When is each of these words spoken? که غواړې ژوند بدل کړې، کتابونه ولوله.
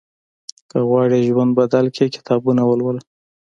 که 0.69 0.77
غواړې 0.89 1.19
ژوند 1.27 1.51
بدل 1.59 1.85
کړې، 1.95 2.13
کتابونه 2.15 2.61
ولوله. 2.65 3.01